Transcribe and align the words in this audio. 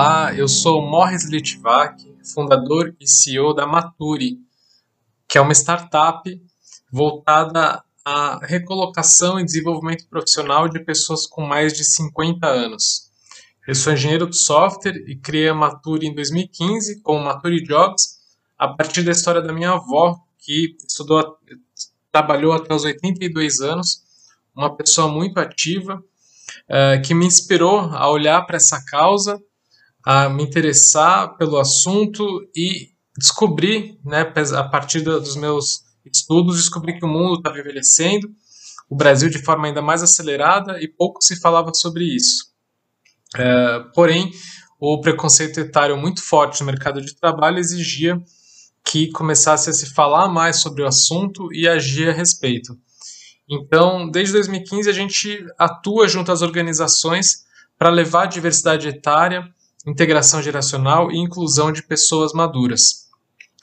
Olá, 0.00 0.32
eu 0.32 0.46
sou 0.46 0.80
Morris 0.80 1.24
Litvak, 1.28 2.06
fundador 2.32 2.94
e 3.00 3.08
CEO 3.08 3.52
da 3.52 3.66
Maturi, 3.66 4.38
que 5.28 5.36
é 5.36 5.40
uma 5.40 5.52
startup 5.52 6.22
voltada 6.92 7.82
à 8.04 8.38
recolocação 8.46 9.40
e 9.40 9.44
desenvolvimento 9.44 10.06
profissional 10.06 10.68
de 10.68 10.78
pessoas 10.84 11.26
com 11.26 11.44
mais 11.44 11.72
de 11.72 11.82
50 11.82 12.46
anos. 12.46 13.10
Eu 13.66 13.74
sou 13.74 13.92
engenheiro 13.92 14.30
de 14.30 14.36
software 14.36 15.02
e 15.08 15.16
criei 15.16 15.48
a 15.48 15.54
Maturi 15.54 16.06
em 16.06 16.14
2015 16.14 17.02
com 17.02 17.16
o 17.16 17.24
Maturi 17.24 17.60
Jobs 17.64 18.20
a 18.56 18.68
partir 18.68 19.02
da 19.02 19.10
história 19.10 19.42
da 19.42 19.52
minha 19.52 19.72
avó, 19.72 20.16
que 20.38 20.76
estudou, 20.86 21.38
trabalhou 22.12 22.52
até 22.52 22.72
os 22.72 22.84
82 22.84 23.58
anos, 23.58 24.04
uma 24.54 24.76
pessoa 24.76 25.08
muito 25.08 25.40
ativa, 25.40 25.96
uh, 25.96 27.02
que 27.04 27.12
me 27.14 27.26
inspirou 27.26 27.80
a 27.80 28.08
olhar 28.08 28.40
para 28.46 28.58
essa 28.58 28.80
causa, 28.84 29.42
a 30.04 30.28
me 30.28 30.42
interessar 30.42 31.36
pelo 31.36 31.58
assunto 31.58 32.24
e 32.56 32.90
descobrir, 33.16 33.98
né, 34.04 34.32
a 34.56 34.64
partir 34.64 35.00
dos 35.00 35.36
meus 35.36 35.82
estudos, 36.04 36.56
descobri 36.56 36.98
que 36.98 37.04
o 37.04 37.08
mundo 37.08 37.38
estava 37.38 37.58
envelhecendo, 37.58 38.30
o 38.88 38.96
Brasil 38.96 39.28
de 39.28 39.38
forma 39.38 39.66
ainda 39.66 39.82
mais 39.82 40.02
acelerada 40.02 40.80
e 40.80 40.88
pouco 40.88 41.22
se 41.22 41.38
falava 41.38 41.74
sobre 41.74 42.04
isso. 42.04 42.46
É, 43.36 43.80
porém, 43.94 44.30
o 44.80 45.00
preconceito 45.00 45.60
etário 45.60 45.96
muito 45.96 46.22
forte 46.22 46.60
no 46.60 46.66
mercado 46.66 47.00
de 47.00 47.14
trabalho 47.14 47.58
exigia 47.58 48.18
que 48.84 49.10
começasse 49.10 49.68
a 49.68 49.72
se 49.72 49.92
falar 49.92 50.28
mais 50.28 50.60
sobre 50.60 50.82
o 50.82 50.86
assunto 50.86 51.52
e 51.52 51.68
agir 51.68 52.08
a 52.08 52.12
respeito. 52.12 52.78
Então, 53.50 54.10
desde 54.10 54.32
2015, 54.34 54.88
a 54.88 54.92
gente 54.92 55.44
atua 55.58 56.08
junto 56.08 56.32
às 56.32 56.40
organizações 56.40 57.44
para 57.78 57.90
levar 57.90 58.24
a 58.24 58.26
diversidade 58.26 58.88
etária, 58.88 59.46
integração 59.88 60.42
geracional 60.42 61.10
e 61.10 61.18
inclusão 61.18 61.72
de 61.72 61.82
pessoas 61.82 62.32
maduras. 62.32 63.08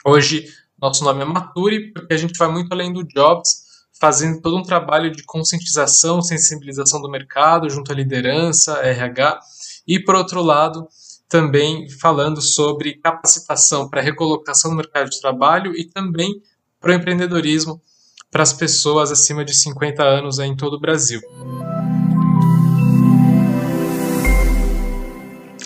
Hoje, 0.04 0.46
nosso 0.80 1.04
nome 1.04 1.22
é 1.22 1.24
Mature, 1.24 1.92
porque 1.92 2.14
a 2.14 2.16
gente 2.16 2.36
vai 2.36 2.48
muito 2.48 2.72
além 2.72 2.92
do 2.92 3.04
Jobs, 3.04 3.64
fazendo 3.98 4.40
todo 4.42 4.56
um 4.56 4.62
trabalho 4.62 5.10
de 5.10 5.22
conscientização, 5.24 6.20
sensibilização 6.20 7.00
do 7.00 7.10
mercado, 7.10 7.70
junto 7.70 7.92
à 7.92 7.94
liderança, 7.94 8.78
RH, 8.80 9.40
e, 9.86 9.98
por 10.00 10.14
outro 10.14 10.42
lado, 10.42 10.86
também 11.28 11.88
falando 11.88 12.40
sobre 12.40 13.00
capacitação 13.00 13.88
para 13.88 14.02
recolocação 14.02 14.70
no 14.70 14.76
mercado 14.76 15.08
de 15.08 15.20
trabalho 15.20 15.74
e 15.74 15.84
também 15.84 16.40
para 16.80 16.90
o 16.90 16.94
empreendedorismo 16.94 17.80
para 18.30 18.42
as 18.42 18.52
pessoas 18.52 19.10
acima 19.10 19.44
de 19.44 19.54
50 19.54 20.02
anos 20.02 20.38
em 20.38 20.54
todo 20.54 20.74
o 20.74 20.80
Brasil. 20.80 21.20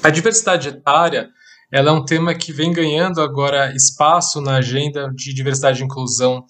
A 0.03 0.09
diversidade 0.09 0.69
etária 0.69 1.31
ela 1.71 1.91
é 1.91 1.93
um 1.93 2.05
tema 2.05 2.35
que 2.35 2.53
vem 2.53 2.73
ganhando 2.73 3.21
agora 3.21 3.75
espaço 3.77 4.41
na 4.41 4.57
agenda 4.57 5.13
de 5.15 5.33
diversidade 5.35 5.81
e 5.81 5.85
inclusão 5.85 6.45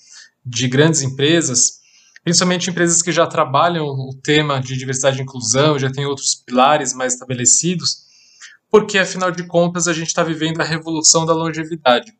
de 0.46 0.68
grandes 0.68 1.02
empresas, 1.02 1.80
principalmente 2.22 2.70
empresas 2.70 3.02
que 3.02 3.10
já 3.10 3.26
trabalham 3.26 3.84
o 3.86 4.14
tema 4.22 4.60
de 4.60 4.78
diversidade 4.78 5.18
e 5.18 5.22
inclusão, 5.22 5.78
já 5.78 5.90
têm 5.90 6.06
outros 6.06 6.36
pilares 6.46 6.94
mais 6.94 7.14
estabelecidos, 7.14 8.06
porque 8.70 8.98
afinal 8.98 9.32
de 9.32 9.44
contas 9.46 9.88
a 9.88 9.92
gente 9.92 10.08
está 10.08 10.22
vivendo 10.22 10.60
a 10.60 10.64
revolução 10.64 11.26
da 11.26 11.34
longevidade. 11.34 12.12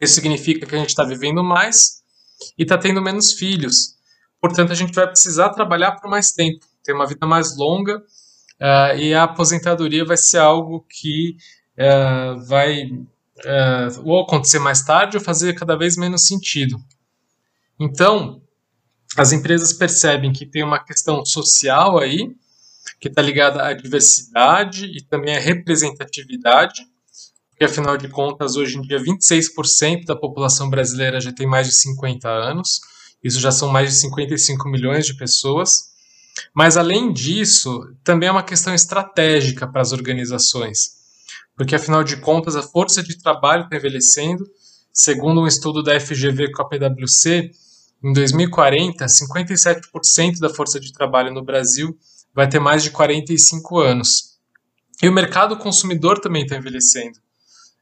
Isso 0.00 0.14
significa 0.14 0.66
que 0.66 0.74
a 0.74 0.78
gente 0.78 0.88
está 0.88 1.04
vivendo 1.04 1.44
mais 1.44 2.02
e 2.58 2.62
está 2.62 2.78
tendo 2.78 3.02
menos 3.02 3.34
filhos. 3.34 3.94
Portanto, 4.40 4.72
a 4.72 4.74
gente 4.74 4.92
vai 4.92 5.06
precisar 5.06 5.50
trabalhar 5.50 5.92
por 5.92 6.10
mais 6.10 6.32
tempo, 6.32 6.64
ter 6.82 6.92
uma 6.92 7.06
vida 7.06 7.26
mais 7.26 7.56
longa, 7.56 8.02
uh, 8.60 8.96
e 8.98 9.14
a 9.14 9.24
aposentadoria 9.24 10.04
vai 10.04 10.16
ser 10.16 10.38
algo 10.38 10.84
que 10.88 11.36
uh, 11.78 12.40
vai 12.46 12.84
uh, 12.84 14.02
ou 14.04 14.22
acontecer 14.22 14.58
mais 14.58 14.82
tarde 14.82 15.16
ou 15.16 15.22
fazer 15.22 15.54
cada 15.54 15.76
vez 15.76 15.96
menos 15.96 16.26
sentido. 16.26 16.76
Então, 17.78 18.40
as 19.16 19.32
empresas 19.32 19.72
percebem 19.72 20.32
que 20.32 20.46
tem 20.46 20.62
uma 20.62 20.82
questão 20.82 21.24
social 21.24 21.98
aí, 21.98 22.34
que 23.00 23.08
está 23.08 23.20
ligada 23.20 23.62
à 23.62 23.72
diversidade 23.72 24.86
e 24.86 25.02
também 25.02 25.36
à 25.36 25.40
representatividade, 25.40 26.86
porque 27.50 27.64
afinal 27.64 27.96
de 27.96 28.08
contas, 28.08 28.54
hoje 28.56 28.76
em 28.76 28.82
dia, 28.82 28.98
26% 28.98 30.04
da 30.04 30.14
população 30.14 30.68
brasileira 30.68 31.20
já 31.20 31.32
tem 31.32 31.46
mais 31.46 31.66
de 31.66 31.74
50 31.74 32.28
anos, 32.28 32.80
isso 33.24 33.40
já 33.40 33.50
são 33.50 33.68
mais 33.68 33.90
de 33.90 34.00
55 34.00 34.68
milhões 34.68 35.06
de 35.06 35.16
pessoas. 35.16 35.95
Mas 36.54 36.76
além 36.76 37.12
disso, 37.12 37.94
também 38.04 38.28
é 38.28 38.32
uma 38.32 38.42
questão 38.42 38.74
estratégica 38.74 39.66
para 39.66 39.80
as 39.80 39.92
organizações, 39.92 40.96
porque 41.56 41.74
afinal 41.74 42.04
de 42.04 42.16
contas 42.18 42.56
a 42.56 42.62
força 42.62 43.02
de 43.02 43.18
trabalho 43.18 43.64
está 43.64 43.76
envelhecendo. 43.76 44.44
Segundo 44.92 45.40
um 45.40 45.46
estudo 45.46 45.82
da 45.82 45.98
FGV 45.98 46.52
com 46.52 46.62
a 46.62 46.68
PwC, 46.68 47.50
em 48.02 48.12
2040, 48.12 49.04
57% 49.06 50.38
da 50.38 50.48
força 50.48 50.78
de 50.78 50.92
trabalho 50.92 51.32
no 51.32 51.44
Brasil 51.44 51.96
vai 52.34 52.48
ter 52.48 52.60
mais 52.60 52.82
de 52.82 52.90
45 52.90 53.78
anos. 53.78 54.36
E 55.02 55.08
o 55.08 55.12
mercado 55.12 55.56
consumidor 55.56 56.20
também 56.20 56.42
está 56.42 56.56
envelhecendo. 56.56 57.18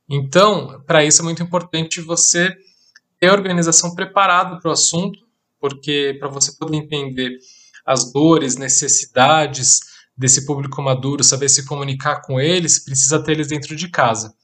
Então, 0.09 0.83
para 0.87 1.05
isso 1.05 1.23
é 1.23 1.25
muito 1.25 1.43
importante 1.43 2.01
você 2.01 2.55
ter 3.19 3.29
a 3.29 3.33
organização 3.33 3.95
preparada 3.95 4.59
para 4.61 4.69
o 4.69 4.73
assunto, 4.73 5.19
porque 5.61 6.17
para 6.19 6.29
você 6.29 6.53
poder 6.53 6.77
entender 6.77 7.39
as 7.85 8.13
dores, 8.13 8.57
necessidades 8.57 9.81
desse 10.17 10.47
público 10.47 10.81
maduro, 10.81 11.25
saber 11.25 11.49
se 11.49 11.65
comunicar 11.65 12.23
com 12.23 12.41
eles, 12.41 12.79
precisa 12.79 13.23
ter 13.23 13.33
eles 13.33 13.49
dentro 13.49 13.75
de 13.75 13.89
casa. 13.89 14.35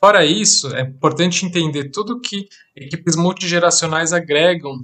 Fora 0.00 0.24
isso, 0.24 0.74
é 0.74 0.80
importante 0.80 1.46
entender 1.46 1.90
tudo 1.90 2.20
que 2.20 2.48
equipes 2.74 3.14
multigeracionais 3.14 4.12
agregam 4.12 4.80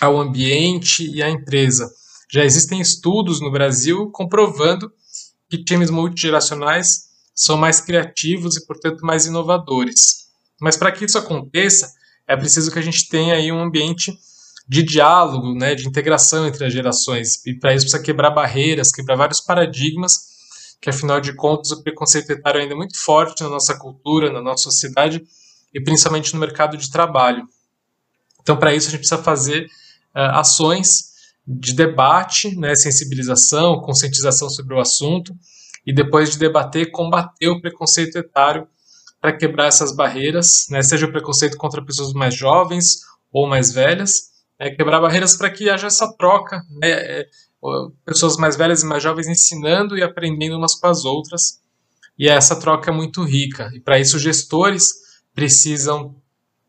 ao 0.00 0.18
ambiente 0.18 1.06
e 1.06 1.22
à 1.22 1.28
empresa. 1.28 1.90
Já 2.30 2.44
existem 2.44 2.80
estudos 2.80 3.40
no 3.40 3.50
Brasil 3.50 4.10
comprovando 4.10 4.90
que 5.50 5.62
times 5.62 5.90
multigeracionais 5.90 7.10
são 7.34 7.58
mais 7.58 7.80
criativos 7.80 8.56
e, 8.56 8.66
portanto, 8.66 9.04
mais 9.04 9.26
inovadores. 9.26 10.28
Mas 10.58 10.78
para 10.78 10.90
que 10.92 11.04
isso 11.04 11.18
aconteça, 11.18 11.92
é 12.26 12.34
preciso 12.34 12.70
que 12.70 12.78
a 12.78 12.82
gente 12.82 13.08
tenha 13.08 13.34
aí 13.34 13.52
um 13.52 13.60
ambiente 13.60 14.16
de 14.68 14.82
diálogo, 14.82 15.54
né, 15.54 15.74
de 15.74 15.86
integração 15.86 16.46
entre 16.46 16.64
as 16.64 16.72
gerações. 16.72 17.44
E 17.46 17.54
para 17.54 17.74
isso 17.74 17.84
precisa 17.84 18.02
quebrar 18.02 18.30
barreiras, 18.30 18.92
quebrar 18.92 19.16
vários 19.16 19.40
paradigmas, 19.40 20.32
que 20.80 20.90
afinal 20.90 21.20
de 21.20 21.34
contas 21.34 21.70
o 21.70 21.82
preconceito 21.82 22.30
etário 22.30 22.60
ainda 22.60 22.74
é 22.74 22.76
muito 22.76 22.98
forte 22.98 23.42
na 23.42 23.48
nossa 23.48 23.78
cultura, 23.78 24.32
na 24.32 24.40
nossa 24.40 24.64
sociedade 24.64 25.22
e 25.72 25.80
principalmente 25.80 26.34
no 26.34 26.40
mercado 26.40 26.76
de 26.76 26.90
trabalho. 26.90 27.44
Então, 28.40 28.56
para 28.56 28.74
isso 28.74 28.88
a 28.88 28.90
gente 28.90 29.00
precisa 29.00 29.22
fazer 29.22 29.66
uh, 30.14 30.38
ações 30.38 31.12
de 31.46 31.72
debate, 31.74 32.56
né, 32.56 32.74
sensibilização, 32.74 33.80
conscientização 33.80 34.48
sobre 34.48 34.74
o 34.74 34.80
assunto 34.80 35.34
e 35.86 35.92
depois 35.92 36.30
de 36.30 36.38
debater, 36.38 36.90
combater 36.90 37.48
o 37.48 37.60
preconceito 37.60 38.16
etário 38.16 38.66
para 39.20 39.36
quebrar 39.36 39.66
essas 39.66 39.94
barreiras, 39.94 40.66
né, 40.70 40.82
seja 40.82 41.06
o 41.06 41.12
preconceito 41.12 41.56
contra 41.56 41.84
pessoas 41.84 42.12
mais 42.12 42.34
jovens 42.34 43.00
ou 43.32 43.48
mais 43.48 43.72
velhas, 43.72 44.31
é, 44.62 44.70
quebrar 44.70 45.00
barreiras 45.00 45.36
para 45.36 45.50
que 45.50 45.68
haja 45.68 45.88
essa 45.88 46.12
troca, 46.16 46.62
né, 46.70 46.90
é, 46.90 47.26
pessoas 48.04 48.36
mais 48.36 48.56
velhas 48.56 48.82
e 48.82 48.86
mais 48.86 49.02
jovens 49.02 49.26
ensinando 49.26 49.98
e 49.98 50.02
aprendendo 50.02 50.56
umas 50.56 50.76
com 50.76 50.86
as 50.86 51.04
outras, 51.04 51.60
e 52.16 52.28
essa 52.28 52.54
troca 52.54 52.90
é 52.90 52.94
muito 52.94 53.24
rica. 53.24 53.70
E 53.74 53.80
para 53.80 53.98
isso, 53.98 54.18
gestores 54.18 54.88
precisam 55.34 56.14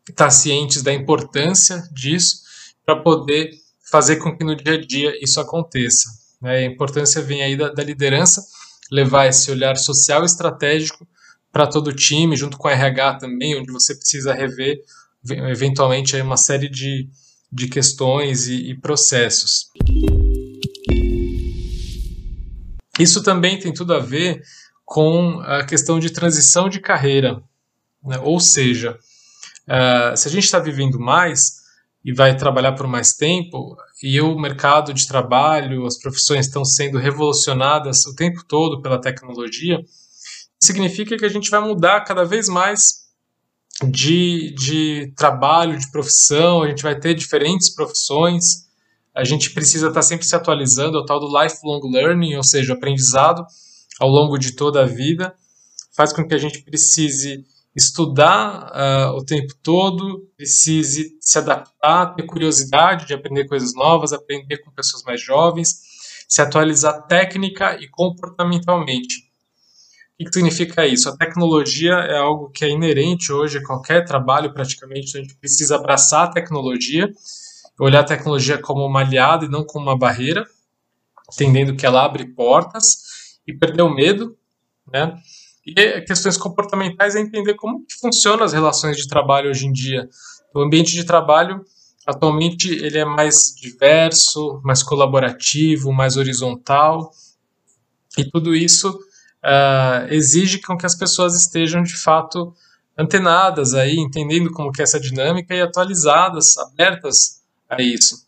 estar 0.08 0.30
cientes 0.30 0.82
da 0.82 0.92
importância 0.92 1.82
disso 1.92 2.42
para 2.84 2.96
poder 2.96 3.50
fazer 3.90 4.16
com 4.16 4.36
que 4.36 4.42
no 4.42 4.56
dia 4.56 4.74
a 4.74 4.80
dia 4.80 5.12
isso 5.22 5.40
aconteça. 5.40 6.10
Né? 6.42 6.56
A 6.56 6.64
importância 6.64 7.22
vem 7.22 7.42
aí 7.42 7.56
da, 7.56 7.68
da 7.68 7.84
liderança 7.84 8.44
levar 8.90 9.26
esse 9.26 9.50
olhar 9.50 9.76
social 9.76 10.22
e 10.22 10.26
estratégico 10.26 11.06
para 11.52 11.68
todo 11.68 11.88
o 11.88 11.94
time, 11.94 12.36
junto 12.36 12.58
com 12.58 12.66
a 12.66 12.72
RH 12.72 13.18
também, 13.18 13.56
onde 13.56 13.70
você 13.70 13.94
precisa 13.94 14.34
rever 14.34 14.80
eventualmente 15.48 16.20
uma 16.20 16.36
série 16.36 16.68
de, 16.68 17.08
de 17.54 17.68
questões 17.68 18.48
e, 18.48 18.70
e 18.70 18.74
processos. 18.74 19.70
Isso 22.98 23.22
também 23.22 23.58
tem 23.58 23.72
tudo 23.72 23.94
a 23.94 24.00
ver 24.00 24.42
com 24.84 25.40
a 25.40 25.64
questão 25.64 26.00
de 26.00 26.10
transição 26.10 26.68
de 26.68 26.80
carreira. 26.80 27.40
Né? 28.02 28.18
Ou 28.22 28.40
seja, 28.40 28.98
uh, 29.68 30.16
se 30.16 30.26
a 30.26 30.30
gente 30.30 30.44
está 30.44 30.58
vivendo 30.58 30.98
mais 30.98 31.62
e 32.04 32.12
vai 32.12 32.36
trabalhar 32.36 32.72
por 32.72 32.88
mais 32.88 33.14
tempo, 33.14 33.76
e 34.02 34.20
o 34.20 34.38
mercado 34.38 34.92
de 34.92 35.06
trabalho, 35.06 35.86
as 35.86 35.98
profissões 35.98 36.46
estão 36.46 36.64
sendo 36.64 36.98
revolucionadas 36.98 38.04
o 38.04 38.14
tempo 38.14 38.44
todo 38.46 38.82
pela 38.82 39.00
tecnologia, 39.00 39.80
significa 40.60 41.16
que 41.16 41.24
a 41.24 41.30
gente 41.30 41.50
vai 41.50 41.60
mudar 41.60 42.02
cada 42.02 42.24
vez 42.24 42.48
mais 42.48 43.03
de, 43.82 44.54
de 44.54 45.12
trabalho, 45.16 45.78
de 45.78 45.90
profissão, 45.90 46.62
a 46.62 46.68
gente 46.68 46.82
vai 46.82 46.98
ter 46.98 47.14
diferentes 47.14 47.74
profissões, 47.74 48.64
a 49.14 49.24
gente 49.24 49.50
precisa 49.50 49.88
estar 49.88 50.02
sempre 50.02 50.26
se 50.26 50.34
atualizando, 50.34 50.98
é 50.98 51.00
o 51.00 51.04
tal 51.04 51.20
do 51.20 51.26
lifelong 51.26 51.80
learning, 51.90 52.34
ou 52.36 52.44
seja, 52.44 52.74
aprendizado 52.74 53.44
ao 54.00 54.08
longo 54.08 54.38
de 54.38 54.52
toda 54.52 54.82
a 54.82 54.86
vida. 54.86 55.34
faz 55.96 56.12
com 56.12 56.26
que 56.26 56.34
a 56.34 56.38
gente 56.38 56.62
precise 56.62 57.44
estudar 57.74 58.72
uh, 58.72 59.16
o 59.16 59.24
tempo 59.24 59.52
todo, 59.62 60.28
precise 60.36 61.16
se 61.20 61.38
adaptar, 61.38 62.14
ter 62.14 62.24
curiosidade 62.24 63.06
de 63.06 63.14
aprender 63.14 63.46
coisas 63.46 63.74
novas, 63.74 64.12
aprender 64.12 64.58
com 64.58 64.70
pessoas 64.70 65.02
mais 65.02 65.20
jovens, 65.20 65.80
se 66.28 66.40
atualizar 66.40 67.06
técnica 67.06 67.76
e 67.80 67.88
comportamentalmente. 67.88 69.23
O 70.20 70.24
que 70.24 70.32
significa 70.32 70.86
isso? 70.86 71.08
A 71.08 71.16
tecnologia 71.16 71.92
é 71.92 72.16
algo 72.16 72.48
que 72.50 72.64
é 72.64 72.70
inerente 72.70 73.32
hoje 73.32 73.58
a 73.58 73.64
qualquer 73.64 74.04
trabalho, 74.04 74.54
praticamente, 74.54 75.08
então 75.08 75.20
a 75.20 75.24
gente 75.24 75.36
precisa 75.36 75.74
abraçar 75.74 76.28
a 76.28 76.30
tecnologia, 76.30 77.12
olhar 77.80 78.00
a 78.00 78.04
tecnologia 78.04 78.56
como 78.56 78.86
uma 78.86 79.00
aliada 79.00 79.44
e 79.44 79.48
não 79.48 79.64
como 79.64 79.86
uma 79.86 79.98
barreira, 79.98 80.46
entendendo 81.32 81.74
que 81.74 81.84
ela 81.84 82.04
abre 82.04 82.26
portas 82.32 82.96
e 83.44 83.52
perder 83.52 83.82
o 83.82 83.92
medo, 83.92 84.36
né? 84.92 85.16
E 85.66 86.00
questões 86.02 86.36
comportamentais 86.36 87.16
é 87.16 87.20
entender 87.20 87.54
como 87.54 87.84
que 87.84 87.94
funcionam 87.94 88.44
as 88.44 88.52
relações 88.52 88.96
de 88.96 89.08
trabalho 89.08 89.50
hoje 89.50 89.66
em 89.66 89.72
dia. 89.72 90.08
O 90.54 90.60
ambiente 90.60 90.92
de 90.92 91.02
trabalho, 91.04 91.64
atualmente, 92.06 92.70
ele 92.70 92.98
é 92.98 93.04
mais 93.04 93.52
diverso, 93.60 94.60
mais 94.62 94.80
colaborativo, 94.80 95.92
mais 95.92 96.16
horizontal, 96.16 97.10
e 98.16 98.24
tudo 98.30 98.54
isso 98.54 98.96
uh, 99.44 100.12
exige 100.12 100.60
com 100.60 100.76
que 100.76 100.86
as 100.86 100.96
pessoas 100.96 101.34
estejam, 101.34 101.82
de 101.82 101.96
fato, 101.96 102.54
antenadas 102.96 103.74
aí, 103.74 103.96
entendendo 103.96 104.50
como 104.50 104.72
que 104.72 104.80
é 104.80 104.84
essa 104.84 104.98
dinâmica 104.98 105.54
e 105.54 105.60
atualizadas, 105.60 106.56
abertas 106.56 107.42
a 107.68 107.82
isso. 107.82 108.24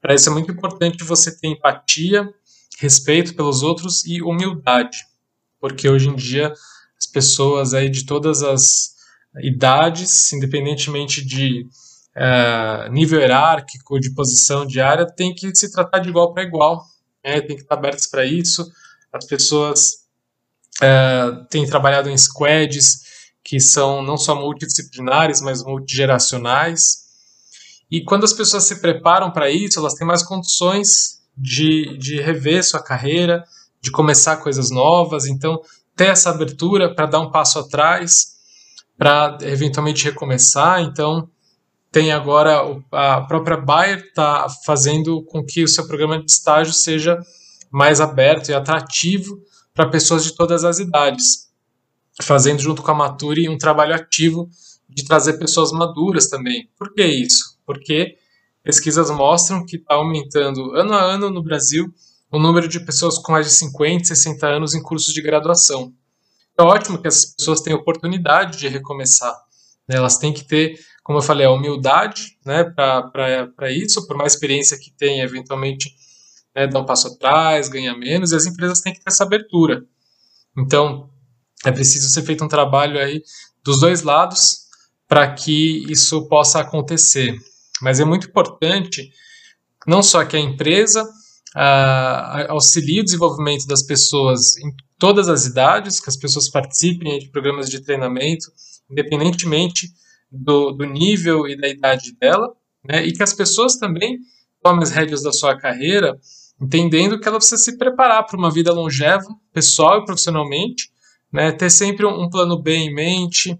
Para 0.00 0.14
isso 0.14 0.28
é 0.28 0.32
muito 0.32 0.50
importante 0.50 1.04
você 1.04 1.36
ter 1.36 1.48
empatia, 1.48 2.28
respeito 2.78 3.34
pelos 3.34 3.62
outros 3.62 4.04
e 4.04 4.20
humildade, 4.22 5.06
porque 5.60 5.88
hoje 5.88 6.08
em 6.08 6.16
dia 6.16 6.52
as 6.98 7.06
pessoas 7.06 7.74
aí 7.74 7.88
de 7.88 8.04
todas 8.04 8.42
as 8.42 8.94
idades, 9.42 10.32
independentemente 10.32 11.24
de 11.24 11.66
uh, 12.16 12.90
nível 12.90 13.20
hierárquico, 13.20 14.00
de 14.00 14.14
posição 14.14 14.66
diária, 14.66 15.06
tem 15.06 15.34
que 15.34 15.54
se 15.54 15.70
tratar 15.70 15.98
de 15.98 16.08
igual 16.08 16.32
para 16.32 16.42
igual, 16.42 16.84
né? 17.24 17.40
tem 17.40 17.56
que 17.56 17.62
estar 17.62 17.74
abertas 17.74 18.06
para 18.06 18.24
isso. 18.24 18.66
As 19.12 19.26
pessoas 19.26 20.05
uh, 20.82 21.44
têm 21.48 21.66
trabalhado 21.66 22.10
em 22.10 22.16
squads 22.16 23.06
que 23.46 23.60
são 23.60 24.02
não 24.02 24.16
só 24.16 24.34
multidisciplinares, 24.34 25.40
mas 25.40 25.62
multigeracionais. 25.62 27.06
E 27.88 28.02
quando 28.02 28.24
as 28.24 28.32
pessoas 28.32 28.64
se 28.64 28.80
preparam 28.80 29.30
para 29.30 29.48
isso, 29.48 29.78
elas 29.78 29.94
têm 29.94 30.04
mais 30.04 30.24
condições 30.24 31.20
de, 31.36 31.96
de 31.96 32.20
rever 32.20 32.64
sua 32.64 32.82
carreira, 32.82 33.44
de 33.80 33.92
começar 33.92 34.38
coisas 34.38 34.68
novas. 34.68 35.26
Então, 35.26 35.60
ter 35.94 36.06
essa 36.06 36.30
abertura 36.30 36.92
para 36.92 37.06
dar 37.06 37.20
um 37.20 37.30
passo 37.30 37.60
atrás, 37.60 38.34
para 38.98 39.38
eventualmente 39.42 40.04
recomeçar. 40.04 40.80
Então, 40.80 41.28
tem 41.92 42.10
agora 42.10 42.60
a 42.90 43.20
própria 43.22 43.56
Bayer 43.56 44.00
está 44.00 44.48
fazendo 44.64 45.22
com 45.22 45.44
que 45.44 45.62
o 45.62 45.68
seu 45.68 45.86
programa 45.86 46.18
de 46.18 46.28
estágio 46.30 46.72
seja 46.72 47.16
mais 47.70 48.00
aberto 48.00 48.48
e 48.48 48.54
atrativo 48.54 49.40
para 49.76 49.90
pessoas 49.90 50.24
de 50.24 50.34
todas 50.34 50.64
as 50.64 50.78
idades, 50.78 51.50
fazendo 52.22 52.60
junto 52.62 52.82
com 52.82 52.90
a 52.90 52.94
Mature 52.94 53.46
um 53.50 53.58
trabalho 53.58 53.94
ativo 53.94 54.48
de 54.88 55.04
trazer 55.04 55.34
pessoas 55.34 55.70
maduras 55.70 56.30
também. 56.30 56.70
Por 56.78 56.94
que 56.94 57.04
isso? 57.04 57.58
Porque 57.66 58.16
pesquisas 58.62 59.10
mostram 59.10 59.66
que 59.66 59.76
está 59.76 59.94
aumentando 59.94 60.74
ano 60.74 60.94
a 60.94 61.02
ano 61.02 61.28
no 61.28 61.42
Brasil 61.42 61.92
o 62.32 62.38
número 62.38 62.66
de 62.66 62.80
pessoas 62.80 63.18
com 63.18 63.32
mais 63.32 63.46
de 63.46 63.52
50, 63.52 64.06
60 64.06 64.46
anos 64.46 64.74
em 64.74 64.82
cursos 64.82 65.12
de 65.12 65.20
graduação. 65.20 65.92
É 66.58 66.62
ótimo 66.62 66.98
que 66.98 67.06
essas 67.06 67.34
pessoas 67.34 67.60
tenham 67.60 67.78
oportunidade 67.78 68.58
de 68.58 68.68
recomeçar. 68.68 69.34
Né? 69.86 69.96
Elas 69.96 70.16
têm 70.16 70.32
que 70.32 70.42
ter, 70.42 70.80
como 71.04 71.18
eu 71.18 71.22
falei, 71.22 71.46
a 71.46 71.52
humildade 71.52 72.38
né, 72.46 72.64
para 72.64 73.70
isso, 73.70 74.06
por 74.06 74.16
mais 74.16 74.32
experiência 74.32 74.78
que 74.78 74.90
tenha, 74.90 75.22
eventualmente 75.22 75.94
né, 76.56 76.66
dar 76.66 76.80
um 76.80 76.86
passo 76.86 77.08
atrás, 77.08 77.68
ganhar 77.68 77.94
menos, 77.94 78.32
e 78.32 78.36
as 78.36 78.46
empresas 78.46 78.80
têm 78.80 78.94
que 78.94 79.00
ter 79.00 79.10
essa 79.10 79.24
abertura. 79.24 79.84
Então, 80.56 81.10
é 81.64 81.70
preciso 81.70 82.08
ser 82.08 82.22
feito 82.22 82.42
um 82.42 82.48
trabalho 82.48 82.98
aí 82.98 83.22
dos 83.62 83.80
dois 83.80 84.02
lados 84.02 84.66
para 85.06 85.30
que 85.34 85.84
isso 85.92 86.26
possa 86.28 86.60
acontecer. 86.60 87.36
Mas 87.82 88.00
é 88.00 88.04
muito 88.04 88.28
importante 88.28 89.10
não 89.86 90.02
só 90.02 90.24
que 90.24 90.36
a 90.36 90.40
empresa 90.40 91.04
uh, 91.04 92.50
auxilie 92.50 93.00
o 93.00 93.04
desenvolvimento 93.04 93.66
das 93.66 93.84
pessoas 93.84 94.56
em 94.56 94.74
todas 94.98 95.28
as 95.28 95.44
idades, 95.44 96.00
que 96.00 96.08
as 96.08 96.16
pessoas 96.16 96.50
participem 96.50 97.18
de 97.18 97.28
programas 97.28 97.68
de 97.68 97.80
treinamento, 97.80 98.46
independentemente 98.90 99.88
do, 100.30 100.72
do 100.72 100.84
nível 100.86 101.46
e 101.46 101.56
da 101.56 101.68
idade 101.68 102.16
dela, 102.18 102.48
né, 102.84 103.06
e 103.06 103.12
que 103.12 103.22
as 103.22 103.32
pessoas 103.32 103.76
também 103.76 104.18
tomem 104.62 104.82
as 104.82 104.90
rédeas 104.90 105.22
da 105.22 105.32
sua 105.32 105.56
carreira, 105.56 106.18
entendendo 106.60 107.18
que 107.20 107.28
ela 107.28 107.38
precisa 107.38 107.62
se 107.62 107.76
preparar 107.76 108.24
para 108.24 108.38
uma 108.38 108.50
vida 108.50 108.72
longeva, 108.72 109.26
pessoal 109.52 110.00
e 110.00 110.04
profissionalmente, 110.04 110.90
né, 111.32 111.52
ter 111.52 111.70
sempre 111.70 112.06
um, 112.06 112.28
plano 112.30 112.60
B 112.60 112.74
em 112.74 112.94
mente, 112.94 113.58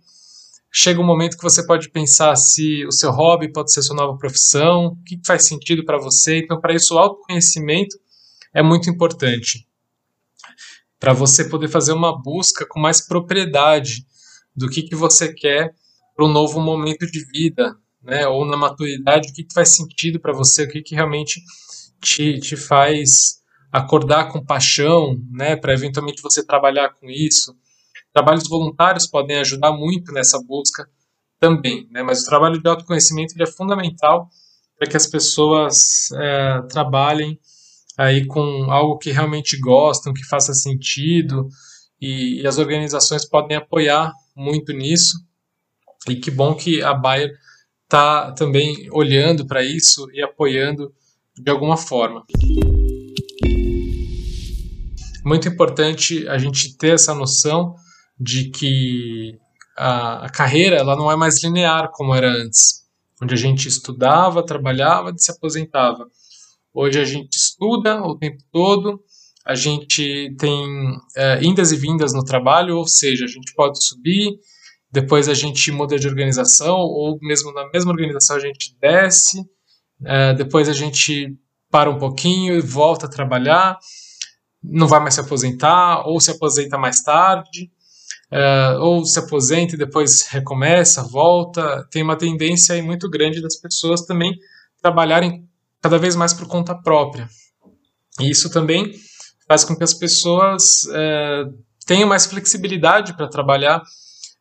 chega 0.72 1.00
um 1.00 1.06
momento 1.06 1.37
que 1.37 1.43
você 1.43 1.64
pode 1.66 1.90
pensar 1.90 2.34
se 2.37 2.84
o 2.87 2.93
seu 2.93 3.10
hobby 3.10 3.52
pode 3.52 3.72
ser 3.72 3.82
sua 3.82 3.96
nova 3.96 4.16
profissão, 4.19 4.87
o 4.87 4.96
que 5.04 5.20
faz 5.26 5.46
sentido 5.46 5.84
para 5.84 5.98
você. 5.98 6.38
Então, 6.38 6.60
para 6.60 6.75
isso, 6.75 6.94
o 6.94 6.98
autoconhecimento 6.98 7.98
é 8.54 8.62
muito 8.62 8.88
importante. 8.88 9.66
Para 10.99 11.12
você 11.12 11.49
poder 11.49 11.69
fazer 11.69 11.92
uma 11.92 12.19
busca 12.20 12.66
com 12.66 12.81
mais 12.81 13.06
propriedade 13.06 14.06
do 14.54 14.69
que, 14.69 14.82
que 14.82 14.94
você 14.94 15.32
quer 15.32 15.75
para 16.14 16.25
um 16.25 16.32
novo 16.32 16.60
momento 16.60 17.06
de 17.06 17.25
vida, 17.26 17.76
né? 18.02 18.26
ou 18.26 18.46
na 18.46 18.56
maturidade, 18.56 19.28
o 19.28 19.32
que, 19.34 19.44
que 19.44 19.52
faz 19.52 19.75
sentido 19.75 20.19
para 20.19 20.32
você, 20.32 20.64
o 20.64 20.69
que, 20.69 20.81
que 20.81 20.94
realmente 20.94 21.42
te, 22.14 22.38
te 22.40 22.56
faz 22.56 23.40
acordar 23.72 24.32
com 24.32 24.44
paixão, 24.44 25.16
né? 25.30 25.56
para 25.56 25.74
eventualmente 25.74 26.22
você 26.22 26.44
trabalhar 26.44 26.90
com 26.90 27.10
isso 27.10 27.54
Trabalhos 28.16 28.48
voluntários 28.48 29.06
podem 29.06 29.36
ajudar 29.40 29.72
muito 29.72 30.10
nessa 30.10 30.42
busca 30.42 30.88
também, 31.38 31.86
né? 31.90 32.02
mas 32.02 32.22
o 32.22 32.25
trabalho 32.25 32.58
de 32.58 32.66
autoconhecimento 32.66 33.34
é 33.38 33.44
fundamental 33.44 34.30
para 34.78 34.88
que 34.88 34.96
as 34.96 35.06
pessoas 35.06 36.10
é, 36.14 36.62
trabalhem 36.62 37.38
aí 37.94 38.25
com 38.25 38.40
algo 38.70 38.96
que 38.96 39.10
realmente 39.10 39.60
gostam, 39.60 40.14
que 40.14 40.25
faça 40.25 40.54
sentido, 40.54 41.46
e, 42.00 42.40
e, 42.40 42.46
as 42.46 42.56
organizações 42.56 43.28
podem 43.28 43.58
apoiar 43.58 44.14
muito 44.34 44.72
nisso. 44.72 45.18
E 46.08 46.16
que 46.16 46.30
bom 46.30 46.54
que 46.54 46.82
a 46.82 46.94
Bayer 46.94 47.30
está 47.84 48.32
também 48.32 48.88
olhando 48.92 49.46
para 49.46 49.62
isso 49.62 50.10
e 50.10 50.22
apoiando 50.22 50.90
de 51.38 51.50
alguma 51.50 51.76
forma. 51.76 52.25
Muito 55.25 55.49
importante 55.49 56.26
a 56.28 56.38
gente 56.38 56.76
ter 56.76 56.95
essa 56.95 57.14
noção 57.14 57.75
de 58.19 58.50
que 58.50 59.38
a, 59.76 60.26
a 60.26 60.28
carreira 60.31 60.76
ela 60.76 60.97
não 60.97 61.11
é 61.11 61.16
mais 61.16 61.43
linear 61.43 61.90
como 61.93 62.14
era 62.14 62.31
antes, 62.31 62.85
onde 63.23 63.35
a 63.35 63.37
gente 63.37 63.69
estudava, 63.69 64.45
trabalhava 64.45 65.11
e 65.11 65.21
se 65.21 65.31
aposentava. 65.31 66.07
Hoje 66.73 67.00
a 67.00 67.05
gente 67.05 67.37
estuda 67.37 68.02
o 68.02 68.16
tempo 68.16 68.43
todo, 68.52 69.00
a 69.45 69.55
gente 69.55 70.35
tem 70.38 70.97
é, 71.16 71.45
indas 71.45 71.73
e 71.73 71.76
vindas 71.76 72.12
no 72.12 72.25
trabalho, 72.25 72.76
ou 72.76 72.87
seja, 72.87 73.25
a 73.25 73.28
gente 73.28 73.55
pode 73.55 73.83
subir, 73.85 74.38
depois 74.90 75.28
a 75.28 75.35
gente 75.35 75.71
muda 75.73 75.99
de 75.99 76.07
organização, 76.07 76.76
ou 76.76 77.19
mesmo 77.21 77.52
na 77.52 77.69
mesma 77.71 77.90
organização 77.90 78.37
a 78.37 78.40
gente 78.40 78.76
desce, 78.81 79.43
é, 80.04 80.34
depois 80.34 80.68
a 80.68 80.72
gente 80.72 81.36
para 81.70 81.90
um 81.90 81.98
pouquinho 81.98 82.54
e 82.54 82.60
volta 82.60 83.06
a 83.06 83.10
trabalhar, 83.10 83.78
não 84.62 84.86
vai 84.86 85.00
mais 85.00 85.14
se 85.14 85.20
aposentar, 85.20 86.06
ou 86.06 86.20
se 86.20 86.30
aposenta 86.30 86.78
mais 86.78 87.02
tarde 87.02 87.70
uh, 88.32 88.80
ou 88.80 89.04
se 89.04 89.18
aposenta 89.18 89.74
e 89.74 89.78
depois 89.78 90.22
recomeça, 90.28 91.02
volta. 91.02 91.86
Tem 91.90 92.02
uma 92.02 92.16
tendência 92.16 92.74
aí 92.74 92.82
muito 92.82 93.08
grande 93.08 93.40
das 93.40 93.56
pessoas 93.56 94.02
também 94.02 94.36
trabalharem 94.80 95.48
cada 95.80 95.98
vez 95.98 96.16
mais 96.16 96.32
por 96.32 96.46
conta 96.46 96.74
própria. 96.74 97.28
E 98.20 98.30
isso 98.30 98.50
também 98.50 98.92
faz 99.46 99.64
com 99.64 99.76
que 99.76 99.84
as 99.84 99.94
pessoas 99.94 100.84
uh, 100.84 101.52
tenham 101.86 102.08
mais 102.08 102.26
flexibilidade 102.26 103.16
para 103.16 103.28
trabalhar, 103.28 103.82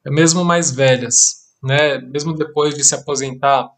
mesmo 0.05 0.43
mais 0.43 0.71
velhas, 0.71 1.15
né? 1.61 1.99
Mesmo 1.99 2.33
depois 2.33 2.75
de 2.75 2.83
se 2.83 2.95
aposentar, 2.95 3.69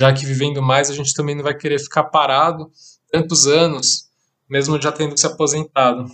já 0.00 0.12
que 0.12 0.26
vivendo 0.26 0.62
mais, 0.62 0.90
a 0.90 0.94
gente 0.94 1.14
também 1.14 1.34
não 1.34 1.42
vai 1.42 1.56
querer 1.56 1.78
ficar 1.78 2.04
parado 2.04 2.70
tantos 3.10 3.46
anos, 3.46 4.04
mesmo 4.48 4.80
já 4.80 4.92
tendo 4.92 5.18
se 5.18 5.26
aposentado. 5.26 6.04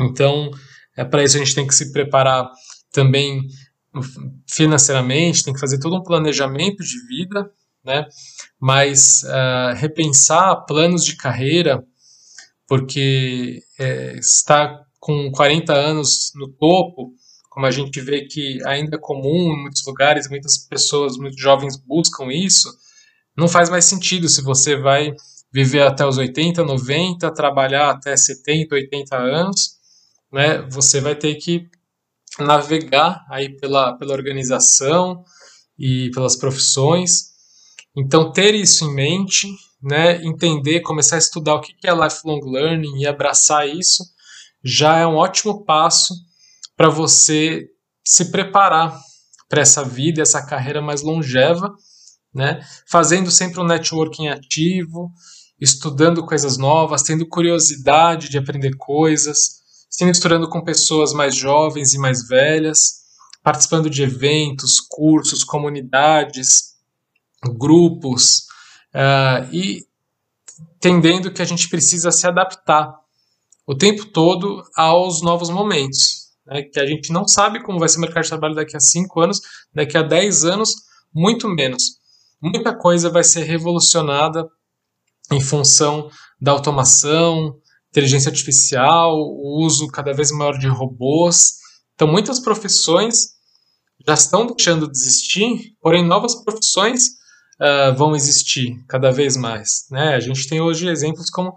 Então, 0.00 0.50
é, 0.96 1.04
Para 1.04 1.24
isso 1.24 1.36
a 1.36 1.40
gente 1.40 1.54
tem 1.54 1.66
que 1.66 1.74
se 1.74 1.92
preparar 1.92 2.50
também 2.92 3.42
financeiramente, 4.48 5.42
tem 5.42 5.54
que 5.54 5.60
fazer 5.60 5.78
todo 5.78 5.96
um 5.96 6.02
planejamento 6.02 6.82
de 6.82 7.06
vida, 7.06 7.50
né? 7.84 8.06
Mas 8.58 9.22
uh, 9.24 9.74
repensar 9.74 10.64
planos 10.66 11.04
de 11.04 11.16
carreira, 11.16 11.82
porque 12.68 13.62
é, 13.78 14.16
está 14.18 14.84
com 15.00 15.30
40 15.32 15.72
anos 15.72 16.30
no 16.36 16.48
topo, 16.48 17.14
como 17.48 17.66
a 17.66 17.70
gente 17.70 18.00
vê 18.00 18.26
que 18.26 18.64
ainda 18.64 18.96
é 18.96 19.00
comum 19.00 19.52
em 19.52 19.62
muitos 19.62 19.84
lugares, 19.86 20.28
muitas 20.28 20.58
pessoas, 20.58 21.16
muitos 21.16 21.40
jovens 21.40 21.76
buscam 21.76 22.26
isso, 22.30 22.68
não 23.36 23.48
faz 23.48 23.70
mais 23.70 23.84
sentido 23.84 24.28
se 24.28 24.42
você 24.42 24.76
vai 24.76 25.14
viver 25.52 25.82
até 25.82 26.06
os 26.06 26.18
80, 26.18 26.62
90, 26.64 27.32
trabalhar 27.32 27.90
até 27.90 28.16
70, 28.16 28.74
80 28.74 29.16
anos, 29.16 29.78
né? 30.32 30.62
Você 30.70 31.00
vai 31.00 31.14
ter 31.14 31.34
que 31.36 31.68
navegar 32.38 33.24
aí 33.28 33.56
pela, 33.56 33.96
pela 33.98 34.12
organização 34.12 35.24
e 35.78 36.10
pelas 36.10 36.36
profissões. 36.36 37.30
Então, 37.96 38.32
ter 38.32 38.54
isso 38.54 38.84
em 38.84 38.94
mente, 38.94 39.48
né, 39.82 40.22
entender, 40.24 40.80
começar 40.80 41.16
a 41.16 41.18
estudar 41.18 41.54
o 41.54 41.60
que 41.60 41.74
é 41.84 41.92
lifelong 41.92 42.40
learning 42.44 43.00
e 43.00 43.06
abraçar 43.06 43.68
isso, 43.68 44.04
já 44.62 44.98
é 44.98 45.06
um 45.06 45.16
ótimo 45.16 45.64
passo 45.64 46.14
para 46.76 46.88
você 46.88 47.66
se 48.04 48.30
preparar 48.30 48.98
para 49.48 49.62
essa 49.62 49.84
vida, 49.84 50.22
essa 50.22 50.44
carreira 50.44 50.80
mais 50.80 51.02
longeva, 51.02 51.74
né, 52.34 52.60
fazendo 52.86 53.30
sempre 53.30 53.60
um 53.60 53.66
networking 53.66 54.28
ativo, 54.28 55.12
estudando 55.60 56.24
coisas 56.24 56.56
novas, 56.56 57.02
tendo 57.02 57.26
curiosidade 57.28 58.28
de 58.28 58.38
aprender 58.38 58.76
coisas, 58.76 59.60
se 59.88 60.04
misturando 60.04 60.48
com 60.48 60.64
pessoas 60.64 61.12
mais 61.12 61.34
jovens 61.34 61.92
e 61.92 61.98
mais 61.98 62.26
velhas, 62.26 63.00
participando 63.42 63.90
de 63.90 64.02
eventos, 64.02 64.80
cursos, 64.80 65.44
comunidades, 65.44 66.74
grupos, 67.56 68.46
uh, 68.94 69.52
e 69.52 69.84
entendendo 70.76 71.32
que 71.32 71.42
a 71.42 71.44
gente 71.44 71.68
precisa 71.68 72.10
se 72.10 72.26
adaptar 72.26 72.94
o 73.66 73.74
tempo 73.74 74.06
todo 74.06 74.62
aos 74.76 75.22
novos 75.22 75.50
momentos. 75.50 76.30
Né, 76.46 76.62
que 76.62 76.80
a 76.80 76.86
gente 76.86 77.12
não 77.12 77.26
sabe 77.28 77.62
como 77.62 77.78
vai 77.78 77.88
ser 77.88 77.98
o 77.98 78.00
mercado 78.00 78.22
de 78.22 78.30
trabalho 78.30 78.54
daqui 78.54 78.76
a 78.76 78.80
5 78.80 79.20
anos, 79.20 79.40
daqui 79.74 79.96
a 79.96 80.02
10 80.02 80.44
anos, 80.44 80.74
muito 81.14 81.48
menos. 81.48 81.99
Muita 82.40 82.76
coisa 82.76 83.10
vai 83.10 83.22
ser 83.22 83.42
revolucionada 83.44 84.46
em 85.30 85.40
função 85.40 86.10
da 86.40 86.52
automação, 86.52 87.56
inteligência 87.90 88.30
artificial, 88.30 89.14
o 89.14 89.64
uso 89.64 89.88
cada 89.88 90.12
vez 90.12 90.30
maior 90.30 90.58
de 90.58 90.68
robôs. 90.68 91.58
Então, 91.94 92.08
muitas 92.08 92.40
profissões 92.40 93.34
já 94.06 94.14
estão 94.14 94.46
deixando 94.46 94.90
de 94.90 94.98
existir, 94.98 95.74
porém, 95.80 96.06
novas 96.06 96.34
profissões 96.42 97.02
uh, 97.60 97.94
vão 97.96 98.16
existir 98.16 98.82
cada 98.88 99.10
vez 99.10 99.36
mais. 99.36 99.86
Né? 99.90 100.14
A 100.14 100.20
gente 100.20 100.48
tem 100.48 100.60
hoje 100.60 100.88
exemplos 100.88 101.28
como 101.28 101.52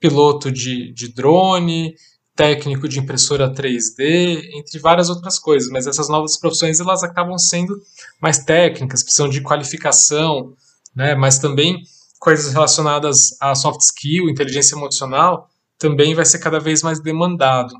piloto 0.00 0.50
de, 0.50 0.92
de 0.92 1.14
drone, 1.14 1.94
técnico 2.34 2.88
de 2.88 2.98
impressora 2.98 3.52
3D, 3.52 4.50
entre 4.54 4.78
várias 4.78 5.08
outras 5.08 5.38
coisas, 5.38 5.68
mas 5.70 5.86
essas 5.86 6.08
novas 6.08 6.38
profissões 6.38 6.80
elas 6.80 7.02
acabam 7.02 7.38
sendo 7.38 7.80
mais 8.20 8.38
técnicas, 8.38 9.02
precisam 9.02 9.28
de 9.28 9.40
qualificação, 9.40 10.52
né? 10.94 11.14
mas 11.14 11.38
também 11.38 11.82
coisas 12.18 12.52
relacionadas 12.52 13.36
a 13.40 13.54
soft 13.54 13.80
skill, 13.80 14.28
inteligência 14.28 14.74
emocional, 14.74 15.48
também 15.78 16.14
vai 16.14 16.24
ser 16.24 16.38
cada 16.38 16.58
vez 16.58 16.82
mais 16.82 17.00
demandado. 17.00 17.74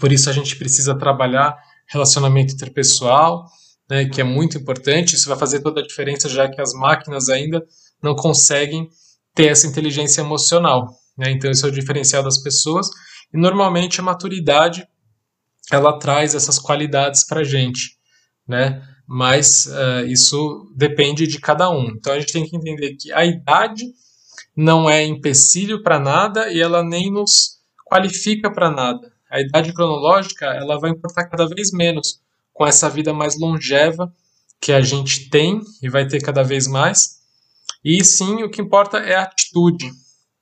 Por 0.00 0.12
isso 0.12 0.28
a 0.28 0.32
gente 0.32 0.56
precisa 0.56 0.98
trabalhar 0.98 1.56
relacionamento 1.88 2.54
interpessoal, 2.54 3.46
né, 3.88 4.06
que 4.06 4.20
é 4.20 4.24
muito 4.24 4.58
importante. 4.58 5.14
Isso 5.14 5.28
vai 5.28 5.38
fazer 5.38 5.60
toda 5.60 5.80
a 5.80 5.86
diferença, 5.86 6.28
já 6.28 6.48
que 6.48 6.60
as 6.60 6.72
máquinas 6.72 7.28
ainda 7.28 7.64
não 8.02 8.14
conseguem 8.14 8.90
ter 9.34 9.46
essa 9.46 9.66
inteligência 9.66 10.20
emocional. 10.20 10.88
Né? 11.16 11.30
Então, 11.30 11.50
isso 11.50 11.64
é 11.66 11.68
o 11.68 11.72
diferencial 11.72 12.22
das 12.22 12.38
pessoas. 12.38 12.88
E 13.36 13.38
normalmente 13.38 14.00
a 14.00 14.02
maturidade 14.02 14.88
ela 15.70 15.98
traz 15.98 16.34
essas 16.34 16.58
qualidades 16.58 17.22
para 17.22 17.40
a 17.40 17.44
gente, 17.44 17.98
né? 18.48 18.82
Mas 19.06 19.66
uh, 19.66 20.06
isso 20.06 20.72
depende 20.74 21.26
de 21.26 21.38
cada 21.38 21.68
um. 21.68 21.90
Então 21.90 22.14
a 22.14 22.18
gente 22.18 22.32
tem 22.32 22.48
que 22.48 22.56
entender 22.56 22.96
que 22.96 23.12
a 23.12 23.26
idade 23.26 23.84
não 24.56 24.88
é 24.88 25.04
empecilho 25.04 25.82
para 25.82 26.00
nada 26.00 26.50
e 26.50 26.60
ela 26.60 26.82
nem 26.82 27.12
nos 27.12 27.58
qualifica 27.84 28.50
para 28.50 28.70
nada. 28.70 29.12
A 29.30 29.38
idade 29.40 29.74
cronológica 29.74 30.46
ela 30.46 30.80
vai 30.80 30.90
importar 30.90 31.26
cada 31.26 31.46
vez 31.46 31.70
menos 31.72 32.20
com 32.54 32.66
essa 32.66 32.88
vida 32.88 33.12
mais 33.12 33.38
longeva 33.38 34.10
que 34.58 34.72
a 34.72 34.80
gente 34.80 35.28
tem 35.28 35.60
e 35.82 35.90
vai 35.90 36.08
ter 36.08 36.22
cada 36.22 36.42
vez 36.42 36.66
mais. 36.66 37.18
E 37.84 38.02
sim, 38.02 38.42
o 38.42 38.50
que 38.50 38.62
importa 38.62 38.96
é 38.96 39.14
a 39.14 39.24
atitude 39.24 39.90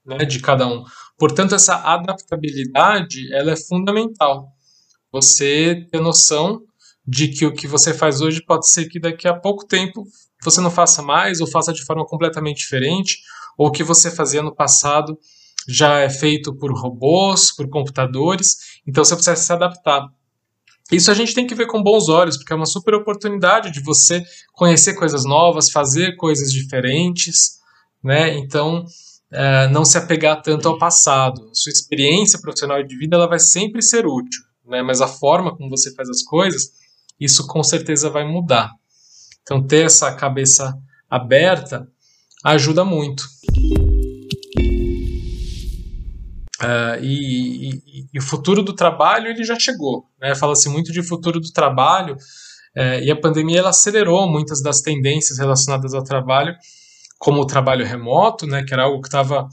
né, 0.06 0.18
de 0.18 0.38
cada 0.38 0.66
um. 0.66 0.84
Portanto, 1.18 1.54
essa 1.54 1.76
adaptabilidade 1.76 3.32
ela 3.32 3.52
é 3.52 3.56
fundamental. 3.56 4.48
Você 5.12 5.86
ter 5.90 6.00
noção 6.00 6.62
de 7.06 7.28
que 7.28 7.46
o 7.46 7.52
que 7.52 7.68
você 7.68 7.94
faz 7.94 8.20
hoje 8.20 8.44
pode 8.44 8.68
ser 8.68 8.86
que 8.86 8.98
daqui 8.98 9.28
a 9.28 9.34
pouco 9.34 9.66
tempo 9.66 10.04
você 10.42 10.60
não 10.60 10.70
faça 10.70 11.02
mais 11.02 11.40
ou 11.40 11.46
faça 11.46 11.72
de 11.72 11.84
forma 11.84 12.04
completamente 12.04 12.58
diferente 12.58 13.18
ou 13.56 13.68
o 13.68 13.70
que 13.70 13.84
você 13.84 14.10
fazia 14.10 14.42
no 14.42 14.54
passado 14.54 15.18
já 15.68 16.00
é 16.00 16.10
feito 16.10 16.54
por 16.54 16.72
robôs, 16.72 17.52
por 17.54 17.68
computadores, 17.68 18.80
então 18.86 19.04
você 19.04 19.14
precisa 19.14 19.36
se 19.36 19.52
adaptar. 19.52 20.08
Isso 20.92 21.10
a 21.10 21.14
gente 21.14 21.34
tem 21.34 21.46
que 21.46 21.54
ver 21.54 21.66
com 21.66 21.82
bons 21.82 22.08
olhos, 22.08 22.36
porque 22.36 22.52
é 22.52 22.56
uma 22.56 22.66
super 22.66 22.94
oportunidade 22.94 23.70
de 23.70 23.80
você 23.80 24.22
conhecer 24.52 24.94
coisas 24.94 25.24
novas, 25.24 25.70
fazer 25.70 26.16
coisas 26.16 26.52
diferentes, 26.52 27.58
né? 28.02 28.36
Então, 28.36 28.84
é, 29.34 29.68
não 29.68 29.84
se 29.84 29.98
apegar 29.98 30.40
tanto 30.40 30.68
ao 30.68 30.78
passado. 30.78 31.50
Sua 31.52 31.70
experiência 31.70 32.40
profissional 32.40 32.78
e 32.80 32.86
de 32.86 32.96
vida 32.96 33.16
ela 33.16 33.28
vai 33.28 33.40
sempre 33.40 33.82
ser 33.82 34.06
útil, 34.06 34.42
né? 34.64 34.82
Mas 34.82 35.00
a 35.00 35.08
forma 35.08 35.56
como 35.56 35.68
você 35.68 35.92
faz 35.94 36.08
as 36.08 36.22
coisas, 36.22 36.70
isso 37.18 37.46
com 37.46 37.62
certeza 37.62 38.08
vai 38.08 38.24
mudar. 38.24 38.70
Então, 39.42 39.66
ter 39.66 39.86
essa 39.86 40.14
cabeça 40.14 40.72
aberta 41.10 41.86
ajuda 42.44 42.84
muito. 42.84 43.22
Uh, 46.62 47.02
e, 47.02 47.68
e, 47.68 48.06
e, 48.14 48.18
o 48.18 48.22
futuro 48.22 48.62
do 48.62 48.72
trabalho 48.72 49.28
ele 49.28 49.44
já 49.44 49.58
chegou. 49.58 50.06
Né? 50.20 50.34
Fala-se 50.34 50.68
muito 50.68 50.92
de 50.92 51.02
futuro 51.02 51.40
do 51.40 51.52
trabalho 51.52 52.14
uh, 52.14 53.02
e 53.02 53.10
a 53.10 53.20
pandemia 53.20 53.58
ela 53.58 53.70
acelerou 53.70 54.30
muitas 54.30 54.62
das 54.62 54.80
tendências 54.80 55.38
relacionadas 55.38 55.92
ao 55.92 56.02
trabalho, 56.02 56.54
como 57.18 57.40
o 57.40 57.46
trabalho 57.46 57.86
remoto, 57.86 58.46
né, 58.46 58.62
que 58.64 58.72
era 58.72 58.84
algo 58.84 59.00
que 59.00 59.08
estava 59.08 59.48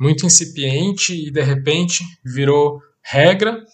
muito 0.00 0.26
incipiente 0.26 1.12
e 1.14 1.30
de 1.30 1.42
repente 1.42 2.04
virou 2.24 2.80
regra. 3.02 3.64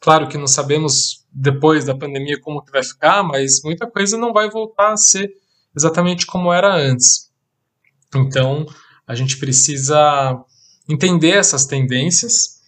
Claro 0.00 0.28
que 0.28 0.38
não 0.38 0.46
sabemos 0.46 1.26
depois 1.32 1.84
da 1.84 1.94
pandemia 1.94 2.40
como 2.40 2.64
que 2.64 2.72
vai 2.72 2.82
ficar, 2.82 3.22
mas 3.22 3.62
muita 3.62 3.86
coisa 3.88 4.16
não 4.16 4.32
vai 4.32 4.50
voltar 4.50 4.92
a 4.92 4.96
ser 4.96 5.30
exatamente 5.76 6.26
como 6.26 6.52
era 6.52 6.74
antes. 6.74 7.30
Então, 8.14 8.66
a 9.06 9.14
gente 9.14 9.38
precisa 9.38 10.42
entender 10.88 11.36
essas 11.36 11.66
tendências. 11.66 12.60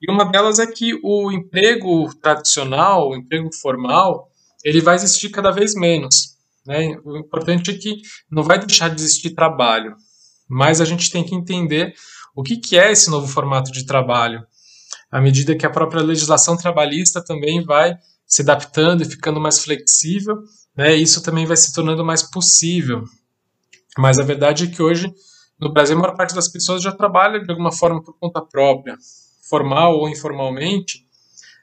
E 0.00 0.10
uma 0.10 0.24
delas 0.24 0.58
é 0.58 0.66
que 0.66 0.98
o 1.02 1.30
emprego 1.32 2.14
tradicional, 2.22 3.10
o 3.10 3.16
emprego 3.16 3.50
formal, 3.52 4.30
ele 4.64 4.80
vai 4.80 4.94
existir 4.94 5.30
cada 5.30 5.50
vez 5.50 5.74
menos. 5.74 6.37
Né? 6.68 7.00
O 7.02 7.16
importante 7.16 7.70
é 7.70 7.74
que 7.74 8.02
não 8.30 8.42
vai 8.42 8.58
deixar 8.58 8.90
de 8.90 9.00
existir 9.00 9.30
trabalho, 9.30 9.96
mas 10.46 10.82
a 10.82 10.84
gente 10.84 11.10
tem 11.10 11.24
que 11.24 11.34
entender 11.34 11.94
o 12.36 12.42
que, 12.42 12.58
que 12.58 12.78
é 12.78 12.92
esse 12.92 13.10
novo 13.10 13.26
formato 13.26 13.72
de 13.72 13.86
trabalho. 13.86 14.46
À 15.10 15.18
medida 15.18 15.56
que 15.56 15.64
a 15.64 15.70
própria 15.70 16.02
legislação 16.02 16.58
trabalhista 16.58 17.24
também 17.24 17.64
vai 17.64 17.96
se 18.26 18.42
adaptando 18.42 19.00
e 19.00 19.06
ficando 19.06 19.40
mais 19.40 19.64
flexível, 19.64 20.36
né, 20.76 20.94
isso 20.94 21.22
também 21.22 21.46
vai 21.46 21.56
se 21.56 21.72
tornando 21.72 22.04
mais 22.04 22.22
possível. 22.22 23.02
Mas 23.96 24.18
a 24.18 24.22
verdade 24.22 24.64
é 24.64 24.66
que 24.66 24.82
hoje, 24.82 25.10
no 25.58 25.72
Brasil, 25.72 25.96
a 25.96 25.98
maior 25.98 26.14
parte 26.14 26.34
das 26.34 26.48
pessoas 26.48 26.82
já 26.82 26.92
trabalha 26.92 27.40
de 27.40 27.50
alguma 27.50 27.72
forma 27.72 28.02
por 28.02 28.14
conta 28.18 28.42
própria, 28.42 28.94
formal 29.48 29.96
ou 29.96 30.06
informalmente. 30.06 31.02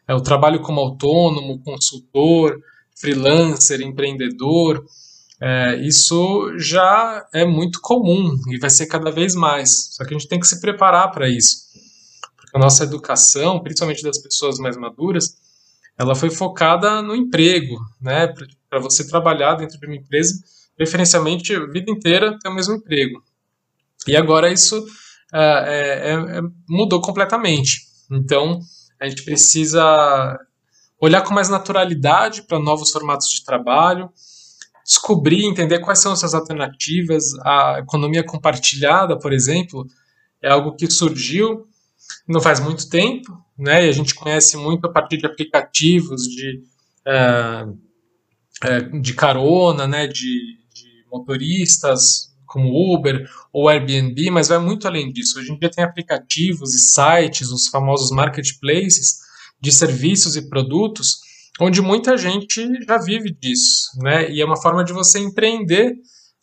É 0.08 0.16
o 0.16 0.22
trabalho 0.22 0.62
como 0.62 0.82
autônomo, 0.82 1.62
consultor, 1.64 2.60
freelancer, 2.96 3.82
empreendedor. 3.82 4.86
É, 5.42 5.76
isso 5.86 6.54
já 6.58 7.28
é 7.34 7.46
muito 7.46 7.82
comum 7.82 8.36
e 8.50 8.58
vai 8.58 8.70
ser 8.70 8.88
cada 8.88 9.12
vez 9.12 9.36
mais. 9.36 9.90
Só 9.92 10.06
que 10.06 10.14
a 10.14 10.18
gente 10.18 10.30
tem 10.30 10.40
que 10.40 10.48
se 10.48 10.62
preparar 10.62 11.12
para 11.12 11.30
isso. 11.30 11.66
Porque 12.38 12.56
a 12.56 12.60
nossa 12.60 12.84
educação, 12.84 13.62
principalmente 13.62 14.02
das 14.02 14.18
pessoas 14.18 14.58
mais 14.58 14.78
maduras, 14.78 15.38
ela 15.98 16.16
foi 16.16 16.30
focada 16.30 17.02
no 17.02 17.16
emprego, 17.16 17.78
né? 18.02 18.34
Para 18.70 18.80
você 18.80 19.08
trabalhar 19.08 19.56
dentro 19.56 19.80
de 19.80 19.86
uma 19.86 19.96
empresa 19.96 20.34
preferencialmente 20.76 21.54
a 21.56 21.66
vida 21.66 21.90
inteira 21.90 22.38
ter 22.40 22.50
o 22.50 22.54
mesmo 22.54 22.76
emprego. 22.76 23.24
E 24.08 24.16
agora 24.16 24.52
isso 24.52 24.86
é, 25.34 25.40
é, 25.40 26.38
é, 26.38 26.42
mudou 26.68 27.02
completamente. 27.02 27.82
Então 28.12 28.60
a 29.00 29.08
gente 29.08 29.24
precisa 29.24 30.38
olhar 31.00 31.22
com 31.22 31.34
mais 31.34 31.50
naturalidade 31.50 32.44
para 32.44 32.60
novos 32.60 32.92
formatos 32.92 33.30
de 33.30 33.44
trabalho, 33.44 34.10
descobrir, 34.86 35.46
entender 35.46 35.80
quais 35.80 36.00
são 36.00 36.14
essas 36.14 36.34
alternativas. 36.34 37.24
A 37.44 37.80
economia 37.80 38.24
compartilhada, 38.24 39.18
por 39.18 39.34
exemplo, 39.34 39.86
é 40.42 40.50
algo 40.50 40.76
que 40.76 40.90
surgiu 40.90 41.68
não 42.28 42.40
faz 42.40 42.60
muito 42.60 42.88
tempo, 42.90 43.36
né? 43.58 43.86
E 43.86 43.90
a 43.90 43.92
gente 43.92 44.14
conhece 44.14 44.58
muito 44.58 44.86
a 44.86 44.92
partir 44.92 45.18
de 45.18 45.26
aplicativos 45.26 46.24
de 46.24 46.64
é, 47.08 47.66
de 49.02 49.14
carona, 49.14 49.88
né, 49.88 50.08
de, 50.08 50.14
de 50.74 51.06
motoristas, 51.12 52.34
como 52.46 52.94
Uber 52.94 53.30
ou 53.52 53.68
Airbnb, 53.68 54.32
mas 54.32 54.48
vai 54.48 54.60
muito 54.60 54.88
além 54.88 55.12
disso. 55.12 55.38
Hoje 55.38 55.52
em 55.52 55.60
dia 55.60 55.70
tem 55.70 55.84
aplicativos 55.84 56.74
e 56.74 56.80
sites, 56.80 57.50
os 57.50 57.68
famosos 57.68 58.12
marketplaces 58.12 59.25
de 59.66 59.72
serviços 59.72 60.36
e 60.36 60.48
produtos, 60.48 61.18
onde 61.60 61.82
muita 61.82 62.16
gente 62.18 62.70
já 62.86 63.00
vive 63.00 63.32
disso, 63.32 63.90
né? 63.98 64.30
E 64.32 64.40
é 64.40 64.46
uma 64.46 64.62
forma 64.62 64.84
de 64.84 64.94
você 64.94 65.20
empreender 65.20 65.96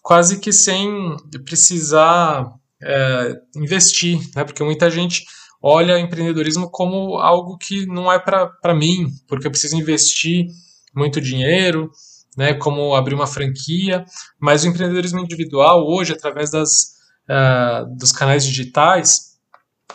quase 0.03 0.41
que 0.41 0.53
sem 0.53 1.17
precisar 1.45 2.45
é, 2.83 3.35
investir, 3.55 4.19
né? 4.35 4.43
Porque 4.43 4.65
muita 4.65 4.91
gente 4.91 5.25
olha 5.63 6.01
empreendedorismo 6.01 6.69
como 6.69 7.19
algo 7.19 7.57
que 7.57 7.87
não 7.87 8.13
é 8.13 8.19
para 8.19 8.75
mim, 8.75 9.07
porque 9.29 9.47
eu 9.47 9.51
preciso 9.51 9.77
investir 9.77 10.47
muito 10.95 11.21
dinheiro, 11.21 11.91
né, 12.37 12.55
como 12.55 12.97
abrir 12.97 13.15
uma 13.15 13.27
franquia, 13.27 14.05
mas 14.41 14.65
o 14.65 14.67
empreendedorismo 14.67 15.21
individual 15.21 15.87
hoje, 15.87 16.13
através 16.13 16.51
das, 16.51 16.95
uh, 17.31 17.97
dos 17.97 18.11
canais 18.11 18.45
digitais, 18.45 19.32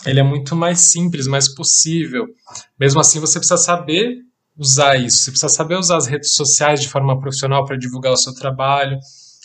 ele 0.06 0.20
é 0.20 0.24
muito 0.24 0.56
mais 0.56 0.80
simples, 0.80 1.28
mais 1.28 1.48
possível. 1.48 2.26
Mesmo 2.80 3.00
assim, 3.00 3.20
você 3.20 3.40
precisa 3.40 3.58
saber 3.58 4.18
usar 4.58 4.96
isso, 4.96 5.18
você 5.18 5.32
precisa 5.32 5.50
saber 5.50 5.78
usar 5.78 5.98
as 5.98 6.08
redes 6.08 6.34
sociais 6.34 6.82
de 6.82 6.90
forma 6.90 7.20
profissional 7.20 7.66
para 7.66 7.78
divulgar 7.78 8.14
o 8.14 8.18
seu 8.18 8.34
trabalho, 8.34 9.00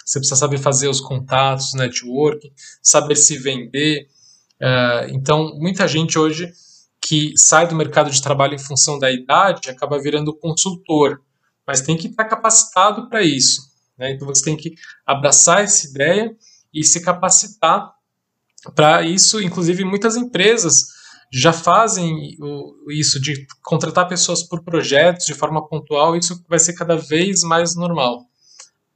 você 0.04 0.18
precisa 0.18 0.36
saber 0.36 0.58
fazer 0.58 0.88
os 0.88 1.00
contatos, 1.00 1.74
network, 1.74 2.52
saber 2.82 3.16
se 3.16 3.38
vender. 3.38 4.06
Uh, 4.60 5.14
então, 5.14 5.54
muita 5.58 5.86
gente 5.86 6.18
hoje 6.18 6.50
que 7.00 7.34
sai 7.36 7.66
do 7.66 7.74
mercado 7.74 8.10
de 8.10 8.22
trabalho 8.22 8.54
em 8.54 8.58
função 8.58 8.98
da 8.98 9.10
idade 9.10 9.70
acaba 9.70 10.00
virando 10.00 10.36
consultor 10.36 11.20
mas 11.66 11.80
tem 11.80 11.96
que 11.96 12.08
estar 12.08 12.24
capacitado 12.24 13.08
para 13.08 13.22
isso. 13.22 13.62
Né? 13.96 14.12
Então 14.12 14.26
você 14.26 14.44
tem 14.44 14.56
que 14.56 14.74
abraçar 15.06 15.62
essa 15.62 15.86
ideia 15.86 16.34
e 16.72 16.84
se 16.84 17.00
capacitar 17.02 17.92
para 18.74 19.02
isso. 19.02 19.40
Inclusive, 19.40 19.84
muitas 19.84 20.16
empresas 20.16 20.86
já 21.32 21.52
fazem 21.52 22.36
isso 22.90 23.20
de 23.20 23.46
contratar 23.62 24.06
pessoas 24.08 24.42
por 24.42 24.62
projetos 24.62 25.26
de 25.26 25.34
forma 25.34 25.66
pontual. 25.66 26.16
Isso 26.16 26.44
vai 26.48 26.58
ser 26.58 26.74
cada 26.74 26.96
vez 26.96 27.42
mais 27.42 27.74
normal. 27.74 28.26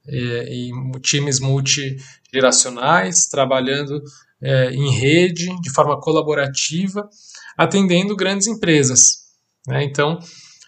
E, 0.08 0.70
e 0.70 1.00
times 1.00 1.40
multigeracionais 1.40 3.26
trabalhando 3.26 4.00
é, 4.40 4.70
em 4.70 4.90
rede, 4.90 5.48
de 5.60 5.70
forma 5.70 5.98
colaborativa, 6.00 7.08
atendendo 7.56 8.14
grandes 8.14 8.46
empresas. 8.46 9.26
Né? 9.66 9.82
Então, 9.84 10.18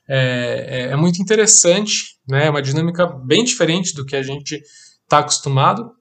é, 0.09 0.67
é, 0.69 0.93
é 0.93 0.97
muito 0.97 1.21
interessante, 1.21 2.17
né? 2.27 2.47
É 2.47 2.51
uma 2.51 2.63
dinâmica 2.63 3.07
bem 3.07 3.45
diferente 3.45 3.95
do 3.95 4.07
que 4.07 4.17
a 4.17 4.23
gente 4.23 4.61
está 5.03 5.19
acostumado, 5.19 5.93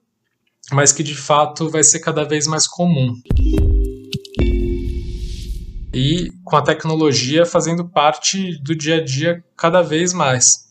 mas 0.72 0.92
que 0.92 1.02
de 1.02 1.14
fato 1.14 1.70
vai 1.70 1.82
ser 1.82 2.00
cada 2.00 2.24
vez 2.24 2.46
mais 2.46 2.66
comum. 2.66 3.14
E 5.92 6.30
com 6.44 6.56
a 6.56 6.62
tecnologia 6.62 7.46
fazendo 7.46 7.88
parte 7.88 8.60
do 8.62 8.74
dia 8.74 8.96
a 8.96 9.04
dia 9.04 9.42
cada 9.56 9.82
vez 9.82 10.12
mais. 10.12 10.68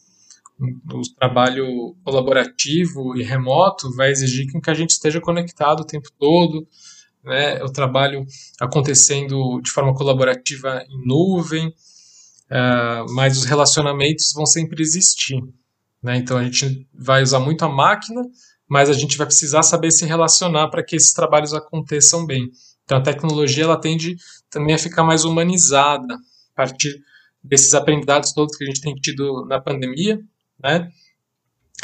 O 0.60 1.02
trabalho 1.20 1.96
colaborativo 2.04 3.16
e 3.16 3.24
remoto 3.24 3.94
vai 3.96 4.12
exigir 4.12 4.48
que 4.48 4.70
a 4.70 4.74
gente 4.74 4.92
esteja 4.92 5.22
conectado 5.22 5.82
o 5.82 5.86
tempo 5.86 6.10
todo, 6.18 6.68
né? 7.24 7.62
o 7.64 7.70
trabalho 7.70 8.26
acontecendo 8.60 9.60
de 9.62 9.70
forma 9.70 9.94
colaborativa 9.94 10.84
em 10.90 11.06
nuvem, 11.06 11.68
uh, 11.68 13.14
mas 13.14 13.38
os 13.38 13.46
relacionamentos 13.46 14.32
vão 14.34 14.46
sempre 14.46 14.82
existir. 14.82 15.40
Né? 16.02 16.18
Então 16.18 16.38
a 16.38 16.44
gente 16.44 16.88
vai 16.94 17.22
usar 17.22 17.40
muito 17.40 17.64
a 17.66 17.70
máquina, 17.70 18.24
mas 18.68 18.90
a 18.90 18.94
gente 18.94 19.18
vai 19.18 19.28
precisar 19.28 19.64
saber 19.64 19.92
se 19.92 20.06
relacionar 20.06 20.68
para 20.70 20.84
que 20.84 20.96
esses 20.96 21.14
trabalhos 21.14 21.54
aconteçam 21.54 22.26
bem. 22.26 22.50
Então 22.84 22.98
a 22.98 23.04
tecnologia 23.04 23.64
ela 23.64 23.80
tende 23.80 24.18
também 24.50 24.76
a 24.76 24.80
ficar 24.80 25.04
mais 25.04 25.26
humanizada 25.26 26.14
a 26.14 26.56
partir 26.56 27.02
desses 27.44 27.74
aprendizados 27.74 28.34
todos 28.34 28.58
que 28.58 28.64
a 28.64 28.68
gente 28.68 28.82
tem 28.82 28.96
tido 28.96 29.46
na 29.46 29.62
pandemia, 29.62 30.20
né? 30.62 30.90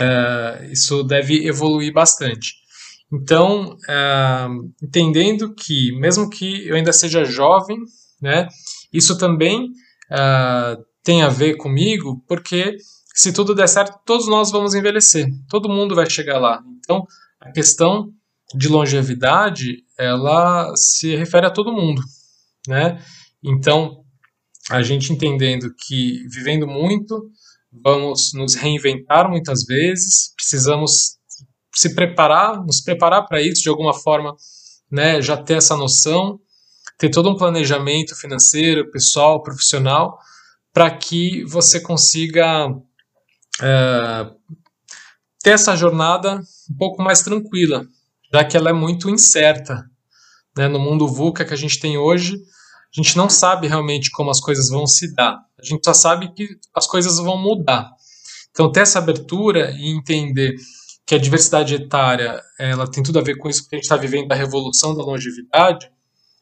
Uh, 0.01 0.71
isso 0.71 1.03
deve 1.03 1.45
evoluir 1.47 1.93
bastante. 1.93 2.63
Então, 3.11 3.75
uh, 3.75 4.73
entendendo 4.81 5.53
que, 5.53 5.91
mesmo 5.99 6.29
que 6.29 6.67
eu 6.67 6.75
ainda 6.75 6.91
seja 6.91 7.23
jovem, 7.23 7.77
né, 8.19 8.47
isso 8.91 9.17
também 9.19 9.65
uh, 9.65 10.83
tem 11.03 11.21
a 11.21 11.29
ver 11.29 11.57
comigo, 11.57 12.23
porque 12.27 12.75
se 13.13 13.31
tudo 13.31 13.53
der 13.53 13.67
certo, 13.67 13.99
todos 14.05 14.27
nós 14.27 14.51
vamos 14.51 14.73
envelhecer, 14.73 15.27
todo 15.49 15.69
mundo 15.69 15.95
vai 15.95 16.09
chegar 16.09 16.39
lá. 16.39 16.61
Então, 16.79 17.05
a 17.39 17.51
questão 17.51 18.11
de 18.55 18.67
longevidade, 18.67 19.83
ela 19.97 20.73
se 20.75 21.15
refere 21.15 21.45
a 21.45 21.51
todo 21.51 21.71
mundo, 21.71 22.01
né? 22.67 23.01
Então, 23.43 24.03
a 24.69 24.81
gente 24.81 25.13
entendendo 25.13 25.73
que 25.85 26.25
vivendo 26.29 26.67
muito, 26.67 27.29
vamos 27.71 28.33
nos 28.33 28.55
reinventar 28.55 29.29
muitas 29.29 29.63
vezes, 29.65 30.33
precisamos 30.35 31.17
se 31.75 31.93
preparar, 31.95 32.63
nos 32.63 32.81
preparar 32.81 33.25
para 33.27 33.41
isso 33.41 33.61
de 33.61 33.69
alguma 33.69 33.93
forma, 33.93 34.35
né? 34.91 35.21
Já 35.21 35.37
ter 35.37 35.55
essa 35.55 35.75
noção 35.75 36.39
ter 36.97 37.09
todo 37.09 37.29
um 37.29 37.35
planejamento 37.35 38.15
financeiro, 38.15 38.89
pessoal, 38.91 39.41
profissional, 39.41 40.17
para 40.71 40.89
que 40.95 41.43
você 41.45 41.79
consiga 41.81 42.67
é, 43.61 44.31
ter 45.41 45.51
essa 45.51 45.75
jornada 45.75 46.41
um 46.71 46.77
pouco 46.77 47.01
mais 47.01 47.21
tranquila, 47.21 47.85
já 48.33 48.43
que 48.43 48.57
ela 48.57 48.69
é 48.69 48.73
muito 48.73 49.09
incerta. 49.09 49.83
Né? 50.57 50.67
No 50.67 50.79
mundo 50.79 51.07
VUCA 51.07 51.45
que 51.45 51.53
a 51.53 51.57
gente 51.57 51.79
tem 51.79 51.97
hoje, 51.97 52.35
a 52.35 53.01
gente 53.01 53.17
não 53.17 53.29
sabe 53.29 53.67
realmente 53.67 54.11
como 54.11 54.29
as 54.29 54.39
coisas 54.39 54.69
vão 54.69 54.85
se 54.85 55.13
dar. 55.13 55.39
A 55.59 55.65
gente 55.65 55.83
só 55.83 55.93
sabe 55.93 56.33
que 56.33 56.47
as 56.75 56.87
coisas 56.87 57.17
vão 57.17 57.37
mudar. 57.37 57.89
Então, 58.51 58.71
ter 58.71 58.81
essa 58.81 58.99
abertura 58.99 59.71
e 59.71 59.89
entender 59.89 60.55
que 61.05 61.15
a 61.15 61.17
diversidade 61.17 61.73
etária 61.73 62.39
ela 62.57 62.89
tem 62.89 63.03
tudo 63.03 63.19
a 63.19 63.23
ver 63.23 63.35
com 63.35 63.49
isso, 63.49 63.63
porque 63.63 63.75
a 63.75 63.77
gente 63.77 63.85
está 63.85 63.97
vivendo 63.97 64.31
a 64.31 64.35
revolução 64.35 64.95
da 64.95 65.03
longevidade, 65.03 65.91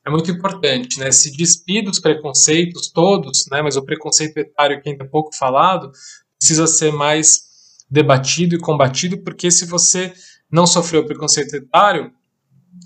é 0.05 0.09
muito 0.09 0.29
importante, 0.31 0.99
né? 0.99 1.11
Se 1.11 1.31
despir 1.31 1.83
dos 1.83 1.99
preconceitos 1.99 2.91
todos, 2.91 3.45
né? 3.51 3.61
Mas 3.61 3.77
o 3.77 3.85
preconceito 3.85 4.37
etário 4.37 4.81
que 4.81 4.89
ainda 4.89 5.03
é 5.03 5.07
pouco 5.07 5.35
falado 5.35 5.91
precisa 6.41 6.65
ser 6.65 6.91
mais 6.91 7.43
debatido 7.87 8.55
e 8.55 8.59
combatido, 8.59 9.19
porque 9.19 9.51
se 9.51 9.63
você 9.63 10.11
não 10.51 10.65
sofreu 10.65 11.05
preconceito 11.05 11.53
etário, 11.55 12.11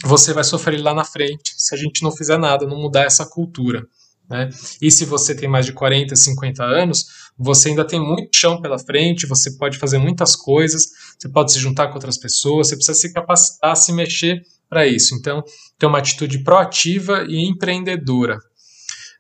você 0.04 0.34
vai 0.34 0.44
sofrer 0.44 0.78
lá 0.82 0.94
na 0.94 1.06
frente 1.06 1.54
se 1.56 1.74
a 1.74 1.78
gente 1.78 2.04
não 2.04 2.12
fizer 2.12 2.38
nada, 2.38 2.68
não 2.68 2.78
mudar 2.78 3.06
essa 3.06 3.26
cultura. 3.26 3.88
Né? 4.30 4.50
E 4.82 4.92
se 4.92 5.06
você 5.06 5.34
tem 5.34 5.48
mais 5.48 5.66
de 5.66 5.72
40, 5.72 6.14
50 6.16 6.64
anos, 6.64 7.06
você 7.38 7.70
ainda 7.70 7.86
tem 7.86 8.00
muito 8.00 8.36
chão 8.36 8.62
pela 8.62 8.78
frente, 8.78 9.26
você 9.26 9.52
pode 9.52 9.78
fazer 9.78 10.00
muitas 10.00 10.36
coisas, 10.36 10.90
você 11.18 11.30
pode 11.30 11.54
se 11.54 11.60
juntar 11.60 11.88
com 11.88 11.94
outras 11.94 12.18
pessoas, 12.18 12.68
você 12.68 12.76
precisa 12.76 12.98
se 12.98 13.14
capacitar, 13.14 13.78
se 13.78 13.94
mexer 13.94 14.42
para 14.68 14.86
isso. 14.86 15.16
Então, 15.16 15.42
ter 15.80 15.86
uma 15.86 16.00
atitude 16.00 16.40
proativa 16.40 17.24
e 17.30 17.48
empreendedora. 17.48 18.38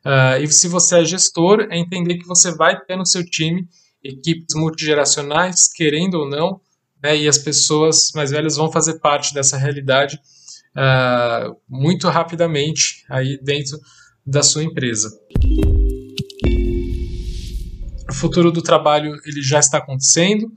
Uh, 0.04 0.44
e 0.44 0.48
se 0.52 0.68
você 0.68 1.00
é 1.00 1.06
gestor, 1.06 1.68
é 1.70 1.78
entender 1.78 2.18
que 2.18 2.28
você 2.28 2.54
vai 2.54 2.78
ter 2.82 2.98
no 2.98 3.06
seu 3.06 3.24
time 3.24 3.68
equipes 4.06 4.56
multigeracionais, 4.56 5.68
querendo 5.68 6.16
ou 6.16 6.30
não, 6.30 6.62
né, 7.02 7.18
e 7.18 7.28
as 7.28 7.38
pessoas 7.38 8.12
mais 8.14 8.32
velhas 8.32 8.56
vão 8.56 8.72
fazer 8.72 9.00
parte 9.00 9.34
dessa 9.34 9.58
realidade 9.58 10.20
uh, 10.76 11.56
muito 11.68 12.08
rapidamente 12.08 13.04
aí 13.10 13.40
dentro 13.42 13.80
da 14.26 14.44
sua 14.44 14.64
empresa. 14.64 15.10
O 18.10 18.14
futuro 18.14 18.52
do 18.52 18.62
trabalho 18.62 19.16
ele 19.26 19.42
já 19.42 19.60
está 19.60 19.80
acontecendo, 19.80 20.52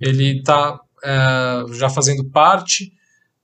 ele 0.00 0.38
está 0.38 0.74
uh, 0.74 1.72
já 1.74 1.88
fazendo 1.88 2.24
parte 2.24 2.92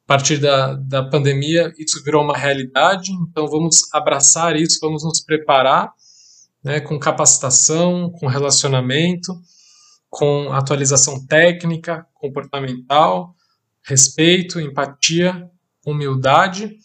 a 0.04 0.08
partir 0.12 0.38
da, 0.38 0.74
da 0.74 1.04
pandemia, 1.04 1.72
isso 1.78 2.02
virou 2.02 2.24
uma 2.24 2.36
realidade, 2.36 3.12
então 3.12 3.46
vamos 3.46 3.82
abraçar 3.92 4.56
isso, 4.56 4.78
vamos 4.80 5.04
nos 5.04 5.20
preparar 5.20 5.92
né, 6.62 6.80
com 6.80 6.98
capacitação, 6.98 8.10
com 8.10 8.26
relacionamento, 8.26 9.34
com 10.08 10.52
atualização 10.52 11.24
técnica, 11.26 12.06
comportamental, 12.14 13.34
respeito, 13.82 14.60
empatia, 14.60 15.48
humildade, 15.86 16.76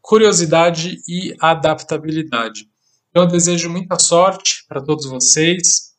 curiosidade 0.00 0.98
e 1.08 1.34
adaptabilidade. 1.40 2.68
Eu 3.14 3.26
desejo 3.26 3.70
muita 3.70 3.98
sorte 3.98 4.64
para 4.68 4.82
todos 4.82 5.06
vocês. 5.06 5.94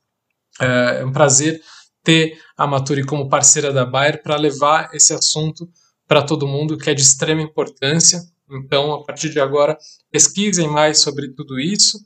É 0.60 1.04
um 1.04 1.12
prazer 1.12 1.62
ter 2.04 2.38
a 2.56 2.68
Maturi 2.68 3.04
como 3.04 3.30
parceira 3.30 3.74
da 3.74 3.86
Bayer 3.86 4.22
para 4.22 4.36
levar 4.36 4.94
esse 4.94 5.14
assunto 5.14 5.68
para 6.08 6.22
todo 6.22 6.48
mundo, 6.48 6.78
que 6.78 6.90
é 6.90 6.94
de 6.94 7.02
extrema 7.02 7.42
importância. 7.42 8.22
Então, 8.52 8.94
a 8.94 9.04
partir 9.04 9.32
de 9.32 9.40
agora, 9.40 9.76
pesquisem 10.12 10.68
mais 10.68 11.02
sobre 11.02 11.30
tudo 11.30 11.60
isso, 11.60 12.00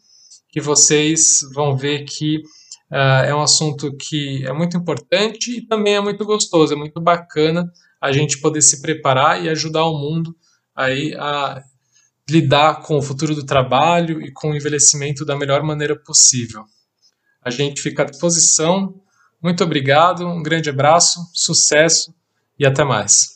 que 0.51 0.61
vocês 0.61 1.39
vão 1.53 1.75
ver 1.75 2.05
que 2.05 2.41
Uh, 2.91 3.21
é 3.23 3.35
um 3.35 3.41
assunto 3.41 3.95
que 3.95 4.43
é 4.47 4.51
muito 4.51 4.75
importante 4.75 5.59
e 5.59 5.61
também 5.67 5.93
é 5.93 6.01
muito 6.01 6.25
gostoso, 6.25 6.73
é 6.73 6.75
muito 6.75 6.99
bacana 6.99 7.71
a 8.01 8.11
gente 8.11 8.39
poder 8.39 8.63
se 8.63 8.81
preparar 8.81 9.43
e 9.43 9.47
ajudar 9.47 9.85
o 9.85 9.97
mundo 9.97 10.35
aí 10.75 11.13
a 11.15 11.61
lidar 12.27 12.81
com 12.81 12.97
o 12.97 13.01
futuro 13.01 13.35
do 13.35 13.45
trabalho 13.45 14.21
e 14.21 14.31
com 14.31 14.51
o 14.51 14.55
envelhecimento 14.55 15.23
da 15.23 15.35
melhor 15.35 15.61
maneira 15.61 15.95
possível. 15.95 16.63
A 17.43 17.49
gente 17.49 17.81
fica 17.81 18.03
à 18.03 18.05
disposição. 18.05 18.95
Muito 19.41 19.63
obrigado, 19.63 20.27
um 20.27 20.41
grande 20.41 20.69
abraço, 20.69 21.19
sucesso 21.33 22.13
e 22.57 22.65
até 22.65 22.83
mais. 22.83 23.35